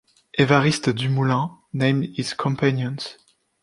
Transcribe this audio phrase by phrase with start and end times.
[0.33, 3.17] Évariste Dumoulin named his companions.